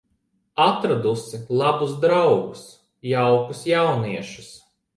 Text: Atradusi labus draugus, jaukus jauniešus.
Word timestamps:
Atradusi 0.63 1.41
labus 1.59 1.93
draugus, 2.07 2.65
jaukus 3.13 3.63
jauniešus. 3.75 4.53